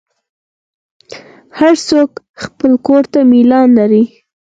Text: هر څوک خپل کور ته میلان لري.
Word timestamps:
هر 1.57 1.73
څوک 1.89 2.09
خپل 2.43 2.71
کور 2.85 3.03
ته 3.13 3.19
میلان 3.31 3.67
لري. 3.79 4.03